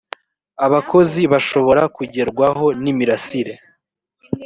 [0.65, 3.53] abakozi bashobora kugerwaho n imirasire